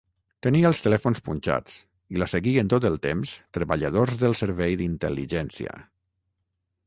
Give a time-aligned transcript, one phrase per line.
[0.45, 1.75] Tenia els telèfons punxats
[2.15, 5.77] i la seguien tot el temps treballadors dels servei d'intel·ligència.